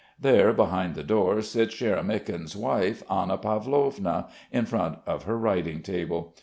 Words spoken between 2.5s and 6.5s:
wife, Anna Pavlovna, in front of her writing table.